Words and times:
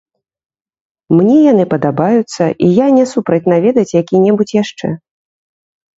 Мне 1.17 1.35
яны 1.51 1.65
падабаюцца, 1.75 2.43
і 2.69 2.69
я 2.79 2.87
не 2.97 3.05
супраць 3.15 3.43
наведаць 3.53 3.95
які-небудзь 4.01 4.57
яшчэ. 4.63 4.87